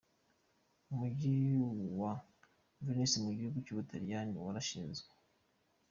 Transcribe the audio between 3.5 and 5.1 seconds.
cy’u Butaliyani warashinzwe.